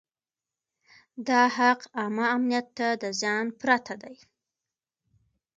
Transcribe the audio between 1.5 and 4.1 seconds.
حق عامه امنیت ته د زیان پرته